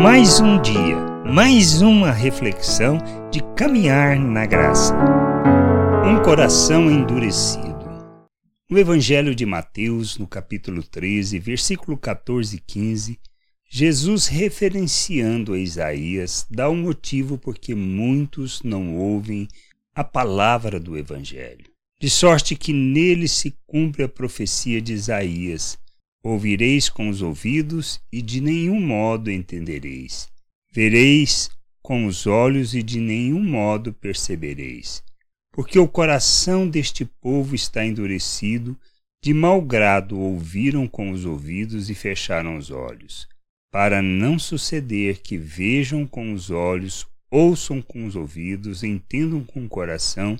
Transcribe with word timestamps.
Mais 0.00 0.38
um 0.38 0.62
dia, 0.62 0.96
mais 1.26 1.82
uma 1.82 2.12
reflexão 2.12 2.98
de 3.32 3.40
caminhar 3.56 4.16
na 4.16 4.46
graça. 4.46 4.94
Um 6.06 6.22
coração 6.22 6.88
endurecido. 6.88 7.84
No 8.70 8.78
Evangelho 8.78 9.34
de 9.34 9.44
Mateus, 9.44 10.16
no 10.16 10.24
capítulo 10.24 10.84
13, 10.84 11.40
versículo 11.40 11.96
14 11.96 12.54
e 12.54 12.60
15, 12.60 13.18
Jesus, 13.68 14.28
referenciando 14.28 15.52
a 15.52 15.58
Isaías, 15.58 16.46
dá 16.48 16.70
um 16.70 16.76
motivo 16.76 17.36
porque 17.36 17.74
muitos 17.74 18.62
não 18.62 18.96
ouvem 18.96 19.48
a 19.96 20.04
palavra 20.04 20.78
do 20.78 20.96
Evangelho. 20.96 21.64
De 22.00 22.08
sorte 22.08 22.54
que 22.54 22.72
nele 22.72 23.26
se 23.26 23.52
cumpre 23.66 24.04
a 24.04 24.08
profecia 24.08 24.80
de 24.80 24.92
Isaías: 24.92 25.76
Ouvireis 26.22 26.88
com 26.88 27.08
os 27.08 27.22
ouvidos 27.22 28.00
e 28.12 28.20
de 28.20 28.40
nenhum 28.40 28.80
modo 28.80 29.30
entendereis. 29.30 30.28
Vereis 30.72 31.50
com 31.80 32.06
os 32.06 32.26
olhos 32.26 32.74
e 32.74 32.82
de 32.82 33.00
nenhum 33.00 33.42
modo 33.42 33.92
percebereis. 33.92 35.02
Porque 35.52 35.78
o 35.78 35.88
coração 35.88 36.68
deste 36.68 37.04
povo 37.04 37.54
está 37.54 37.84
endurecido, 37.84 38.78
de 39.22 39.32
mau 39.32 39.60
grado 39.62 40.18
ouviram 40.18 40.86
com 40.86 41.10
os 41.10 41.24
ouvidos 41.24 41.90
e 41.90 41.94
fecharam 41.94 42.56
os 42.56 42.70
olhos, 42.70 43.26
para 43.70 44.00
não 44.00 44.38
suceder 44.38 45.20
que 45.20 45.36
vejam 45.36 46.06
com 46.06 46.32
os 46.32 46.50
olhos, 46.50 47.06
ouçam 47.30 47.82
com 47.82 48.06
os 48.06 48.14
ouvidos, 48.14 48.84
entendam 48.84 49.42
com 49.44 49.64
o 49.64 49.68
coração 49.68 50.36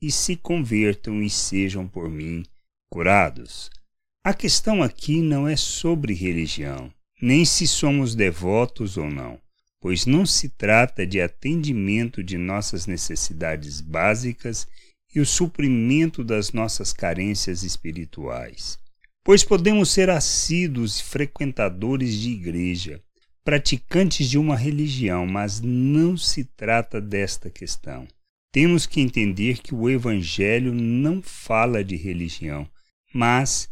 e 0.00 0.10
se 0.10 0.36
convertam 0.36 1.22
e 1.22 1.28
sejam 1.28 1.86
por 1.86 2.08
mim 2.08 2.42
curados. 2.90 3.70
A 4.24 4.32
questão 4.32 4.84
aqui 4.84 5.20
não 5.20 5.48
é 5.48 5.56
sobre 5.56 6.14
religião, 6.14 6.92
nem 7.20 7.44
se 7.44 7.66
somos 7.66 8.14
devotos 8.14 8.96
ou 8.96 9.10
não, 9.10 9.36
pois 9.80 10.06
não 10.06 10.24
se 10.24 10.48
trata 10.48 11.04
de 11.04 11.20
atendimento 11.20 12.22
de 12.22 12.38
nossas 12.38 12.86
necessidades 12.86 13.80
básicas 13.80 14.68
e 15.12 15.18
o 15.18 15.26
suprimento 15.26 16.22
das 16.22 16.52
nossas 16.52 16.92
carências 16.92 17.64
espirituais. 17.64 18.78
Pois 19.24 19.42
podemos 19.42 19.90
ser 19.90 20.08
assíduos 20.08 21.00
frequentadores 21.00 22.14
de 22.14 22.30
igreja, 22.30 23.02
praticantes 23.44 24.30
de 24.30 24.38
uma 24.38 24.54
religião, 24.54 25.26
mas 25.26 25.60
não 25.60 26.16
se 26.16 26.44
trata 26.44 27.00
desta 27.00 27.50
questão. 27.50 28.06
Temos 28.52 28.86
que 28.86 29.00
entender 29.00 29.58
que 29.58 29.74
o 29.74 29.90
Evangelho 29.90 30.72
não 30.72 31.20
fala 31.20 31.82
de 31.82 31.96
religião, 31.96 32.70
mas 33.12 33.68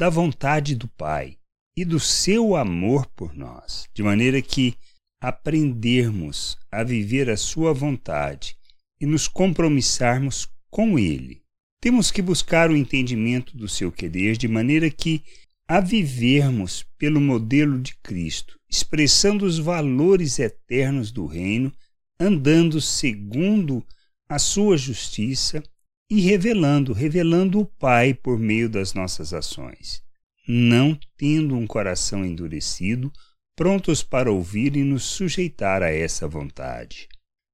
da 0.00 0.08
vontade 0.08 0.74
do 0.74 0.88
Pai 0.88 1.36
e 1.76 1.84
do 1.84 2.00
seu 2.00 2.56
amor 2.56 3.04
por 3.08 3.36
nós, 3.36 3.86
de 3.92 4.02
maneira 4.02 4.40
que 4.40 4.74
aprendermos 5.20 6.56
a 6.72 6.82
viver 6.82 7.28
a 7.28 7.36
sua 7.36 7.74
vontade 7.74 8.56
e 8.98 9.04
nos 9.04 9.28
compromissarmos 9.28 10.48
com 10.70 10.98
Ele. 10.98 11.42
Temos 11.82 12.10
que 12.10 12.22
buscar 12.22 12.70
o 12.70 12.76
entendimento 12.78 13.54
do 13.58 13.68
seu 13.68 13.92
querer 13.92 14.38
de 14.38 14.48
maneira 14.48 14.88
que 14.88 15.22
a 15.68 15.80
vivermos 15.80 16.82
pelo 16.96 17.20
modelo 17.20 17.78
de 17.78 17.94
Cristo, 17.96 18.58
expressando 18.70 19.44
os 19.44 19.58
valores 19.58 20.38
eternos 20.38 21.12
do 21.12 21.26
reino, 21.26 21.70
andando 22.18 22.80
segundo 22.80 23.84
a 24.26 24.38
sua 24.38 24.78
justiça 24.78 25.62
e 26.10 26.20
revelando, 26.20 26.92
revelando 26.92 27.60
o 27.60 27.64
Pai 27.64 28.12
por 28.12 28.36
meio 28.36 28.68
das 28.68 28.92
nossas 28.92 29.32
ações, 29.32 30.02
não 30.48 30.98
tendo 31.16 31.54
um 31.54 31.68
coração 31.68 32.24
endurecido, 32.24 33.12
prontos 33.54 34.02
para 34.02 34.32
ouvir 34.32 34.74
e 34.74 34.82
nos 34.82 35.04
sujeitar 35.04 35.84
a 35.84 35.90
essa 35.90 36.26
vontade. 36.26 37.08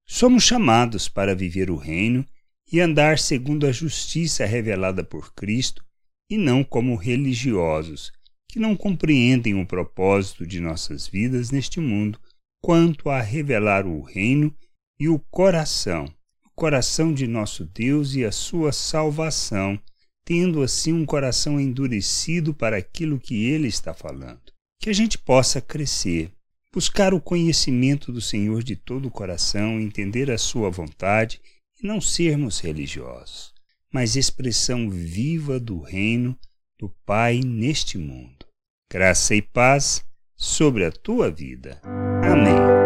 Somos 0.09 0.45
chamados 0.45 1.07
para 1.07 1.35
viver 1.35 1.71
o 1.71 1.77
reino 1.77 2.25
e 2.73 2.81
andar 2.81 3.19
segundo 3.19 3.67
a 3.67 3.73
justiça 3.73 4.47
revelada 4.47 5.05
por 5.05 5.35
Cristo 5.35 5.85
e 6.31 6.39
não 6.39 6.65
como 6.65 6.97
religiosos 6.97 8.11
que 8.49 8.59
não 8.59 8.75
compreendem 8.75 9.61
o 9.61 9.67
propósito 9.67 10.47
de 10.47 10.61
nossas 10.61 11.07
vidas 11.07 11.51
neste 11.51 11.79
mundo 11.79 12.19
quanto 12.63 13.11
a 13.11 13.21
revelar 13.21 13.87
o 13.87 14.01
reino 14.01 14.55
e 14.99 15.09
o 15.09 15.19
coração 15.19 16.11
coração 16.57 17.13
de 17.13 17.27
nosso 17.27 17.67
Deus 17.67 18.15
e 18.15 18.25
a 18.25 18.33
sua 18.33 18.73
salvação, 18.73 19.79
tendo 20.25 20.63
assim 20.63 20.93
um 20.93 21.05
coração 21.05 21.61
endurecido 21.61 22.55
para 22.55 22.79
aquilo 22.79 23.21
que 23.21 23.45
ele 23.45 23.69
está 23.69 23.93
falando. 23.93 24.41
Que 24.81 24.89
a 24.89 24.93
gente 24.93 25.19
possa 25.19 25.61
crescer, 25.61 26.33
buscar 26.73 27.13
o 27.13 27.21
conhecimento 27.21 28.11
do 28.11 28.23
Senhor 28.23 28.63
de 28.63 28.75
todo 28.75 29.07
o 29.07 29.11
coração, 29.11 29.79
entender 29.79 30.31
a 30.31 30.39
sua 30.39 30.71
vontade 30.71 31.41
e 31.81 31.87
não 31.87 32.01
sermos 32.01 32.59
religiosos, 32.59 33.53
mas 33.93 34.17
expressão 34.17 34.89
viva 34.89 35.61
do 35.61 35.81
reino 35.81 36.37
do 36.79 36.89
Pai 37.05 37.41
neste 37.45 37.99
mundo. 37.99 38.47
Graça 38.91 39.35
e 39.35 39.43
paz 39.43 40.03
sobre 40.35 40.85
a 40.85 40.91
tua 40.91 41.31
vida. 41.31 41.81
Amém. 42.23 42.86